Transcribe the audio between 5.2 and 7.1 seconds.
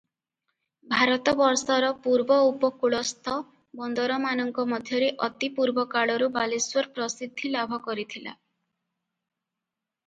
ଅତି ପୂର୍ବକାଳରୁ ବାଲେଶ୍ୱର